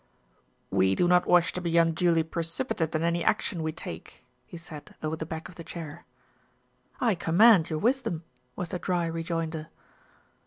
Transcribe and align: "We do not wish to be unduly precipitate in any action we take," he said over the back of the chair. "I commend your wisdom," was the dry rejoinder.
"We 0.71 0.95
do 0.95 1.07
not 1.07 1.27
wish 1.27 1.53
to 1.53 1.61
be 1.61 1.77
unduly 1.77 2.23
precipitate 2.23 2.95
in 2.95 3.03
any 3.03 3.23
action 3.23 3.61
we 3.61 3.71
take," 3.71 4.25
he 4.47 4.57
said 4.57 4.95
over 5.03 5.15
the 5.15 5.27
back 5.27 5.47
of 5.47 5.53
the 5.57 5.63
chair. 5.63 6.07
"I 6.99 7.13
commend 7.13 7.69
your 7.69 7.77
wisdom," 7.77 8.23
was 8.55 8.69
the 8.69 8.79
dry 8.79 9.05
rejoinder. 9.05 9.67